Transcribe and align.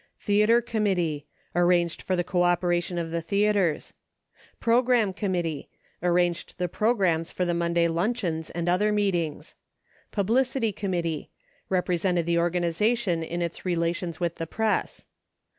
Theatre 0.19 0.63
Committee. 0.63 1.27
Arranged 1.53 2.01
for 2.01 2.15
the 2.15 2.23
co 2.23 2.41
operation 2.41 2.97
of 2.97 3.11
the 3.11 3.21
theatres. 3.21 3.93
Program 4.59 5.13
Committee. 5.13 5.69
Arranged 6.01 6.55
the 6.57 6.67
programs 6.67 7.29
for 7.29 7.45
the 7.45 7.53
Monday 7.53 7.87
luncheons 7.87 8.49
and 8.49 8.67
other 8.67 8.91
meetings. 8.91 9.53
Publicity 10.11 10.71
Committee. 10.71 11.29
Represented 11.69 12.25
the 12.25 12.39
organization 12.39 13.21
in 13.21 13.43
its 13.43 13.59
rela 13.61 13.95
tions 13.95 14.19
with 14.19 14.37
the 14.37 14.47
press. 14.47 15.05